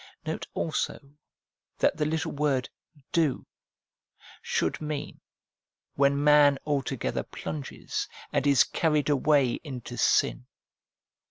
[0.25, 1.13] Note also
[1.77, 3.45] that the little word 1 do'
[4.41, 5.21] should mean,
[5.93, 10.47] when man altogether plunges and is carried away into sin.